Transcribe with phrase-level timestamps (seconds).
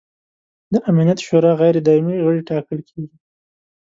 [0.71, 3.15] د امنیت شورا غیر دایمي غړي ټاکل کیږي.